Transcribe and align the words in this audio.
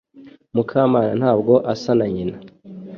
Mukamana 0.55 1.11
ntabwo 1.21 1.53
asa 1.73 1.91
na 1.99 2.07
nyina 2.13 2.37